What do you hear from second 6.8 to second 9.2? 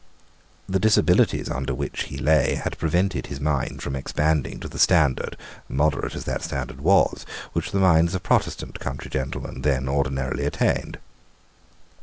was, which the minds of Protestant country